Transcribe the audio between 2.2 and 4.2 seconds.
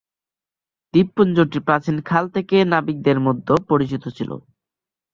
থেকে নাবিকদের মধ্যে পরিচিত